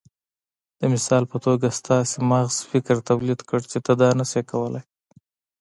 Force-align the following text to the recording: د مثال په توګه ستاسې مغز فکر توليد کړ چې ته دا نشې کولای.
د 0.79 0.81
مثال 0.93 1.23
په 1.31 1.37
توګه 1.45 1.67
ستاسې 1.79 2.17
مغز 2.31 2.55
فکر 2.71 2.95
توليد 3.09 3.39
کړ 3.49 3.59
چې 3.71 3.77
ته 3.85 3.91
دا 4.01 4.09
نشې 4.19 4.41
کولای. 4.51 4.83